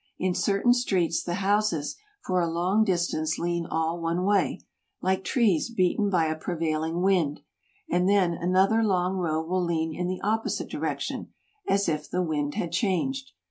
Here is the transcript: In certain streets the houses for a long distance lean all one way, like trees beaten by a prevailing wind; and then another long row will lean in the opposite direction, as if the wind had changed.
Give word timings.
In 0.17 0.33
certain 0.33 0.73
streets 0.73 1.21
the 1.21 1.35
houses 1.35 1.95
for 2.23 2.41
a 2.41 2.49
long 2.49 2.83
distance 2.83 3.37
lean 3.37 3.67
all 3.67 4.01
one 4.01 4.23
way, 4.25 4.59
like 4.99 5.23
trees 5.23 5.69
beaten 5.69 6.09
by 6.09 6.25
a 6.25 6.35
prevailing 6.35 7.03
wind; 7.03 7.41
and 7.87 8.09
then 8.09 8.33
another 8.33 8.81
long 8.83 9.17
row 9.17 9.43
will 9.45 9.63
lean 9.63 9.93
in 9.93 10.07
the 10.07 10.19
opposite 10.23 10.71
direction, 10.71 11.35
as 11.69 11.87
if 11.87 12.09
the 12.09 12.23
wind 12.23 12.55
had 12.55 12.71
changed. 12.71 13.33